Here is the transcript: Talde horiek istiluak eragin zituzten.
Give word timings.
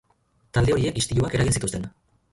Talde 0.57 0.73
horiek 0.77 0.97
istiluak 1.03 1.39
eragin 1.39 1.57
zituzten. 1.61 1.89